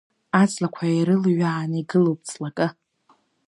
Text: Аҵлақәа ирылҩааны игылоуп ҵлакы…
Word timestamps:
Аҵлақәа 0.41 0.83
ирылҩааны 0.97 1.77
игылоуп 1.81 2.19
ҵлакы… 2.29 2.67